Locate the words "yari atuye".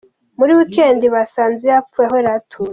2.19-2.69